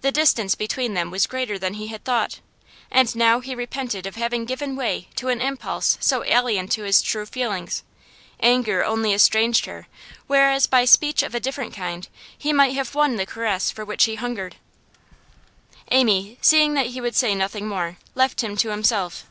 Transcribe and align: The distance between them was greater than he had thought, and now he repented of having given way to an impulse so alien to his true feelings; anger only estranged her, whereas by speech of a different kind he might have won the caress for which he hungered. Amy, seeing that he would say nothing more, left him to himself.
The 0.00 0.12
distance 0.12 0.54
between 0.54 0.94
them 0.94 1.10
was 1.10 1.26
greater 1.26 1.58
than 1.58 1.74
he 1.74 1.88
had 1.88 2.04
thought, 2.04 2.38
and 2.88 3.12
now 3.16 3.40
he 3.40 3.52
repented 3.52 4.06
of 4.06 4.14
having 4.14 4.44
given 4.44 4.76
way 4.76 5.08
to 5.16 5.26
an 5.28 5.40
impulse 5.40 5.98
so 6.00 6.22
alien 6.22 6.68
to 6.68 6.84
his 6.84 7.02
true 7.02 7.26
feelings; 7.26 7.82
anger 8.38 8.84
only 8.84 9.12
estranged 9.12 9.66
her, 9.66 9.88
whereas 10.28 10.68
by 10.68 10.84
speech 10.84 11.20
of 11.24 11.34
a 11.34 11.40
different 11.40 11.74
kind 11.74 12.06
he 12.38 12.52
might 12.52 12.76
have 12.76 12.94
won 12.94 13.16
the 13.16 13.26
caress 13.26 13.72
for 13.72 13.84
which 13.84 14.04
he 14.04 14.14
hungered. 14.14 14.54
Amy, 15.90 16.38
seeing 16.40 16.74
that 16.74 16.86
he 16.90 17.00
would 17.00 17.16
say 17.16 17.34
nothing 17.34 17.66
more, 17.66 17.96
left 18.14 18.44
him 18.44 18.56
to 18.58 18.70
himself. 18.70 19.26